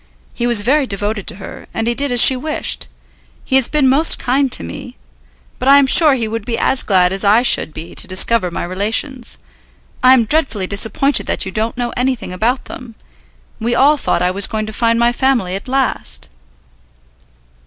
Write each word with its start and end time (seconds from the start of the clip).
He 0.33 0.47
was 0.47 0.61
very 0.61 0.87
devoted 0.87 1.27
to 1.27 1.35
her, 1.35 1.67
and 1.75 1.85
he 1.85 1.93
did 1.93 2.11
as 2.11 2.19
she 2.19 2.35
wished. 2.35 2.87
He 3.45 3.55
has 3.55 3.69
been 3.69 3.87
most 3.87 4.17
kind 4.17 4.51
to 4.51 4.63
me; 4.63 4.97
but 5.59 5.67
I 5.67 5.77
am 5.77 5.85
sure 5.85 6.15
he 6.15 6.27
would 6.27 6.43
be 6.43 6.57
as 6.57 6.81
glad 6.81 7.13
as 7.13 7.23
I 7.23 7.43
should 7.43 7.71
be 7.71 7.93
to 7.93 8.07
discover 8.07 8.49
my 8.49 8.63
relations. 8.63 9.37
I 10.01 10.13
am 10.15 10.25
dreadfully 10.25 10.65
disappointed 10.65 11.27
that 11.27 11.45
you 11.45 11.51
don't 11.51 11.77
know 11.77 11.93
anything 11.95 12.33
about 12.33 12.65
them. 12.65 12.95
We 13.59 13.75
all 13.75 13.95
thought 13.95 14.23
I 14.23 14.31
was 14.31 14.47
going 14.47 14.65
to 14.65 14.73
find 14.73 14.97
my 14.97 15.11
family 15.13 15.53
at 15.53 15.67
last." 15.67 16.29